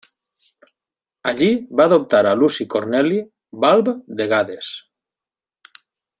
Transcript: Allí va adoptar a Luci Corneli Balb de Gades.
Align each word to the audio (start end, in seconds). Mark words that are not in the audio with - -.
Allí 1.31 1.49
va 1.81 1.85
adoptar 1.91 2.21
a 2.29 2.33
Luci 2.39 2.67
Corneli 2.77 3.19
Balb 3.67 3.93
de 4.23 4.31
Gades. 4.33 4.73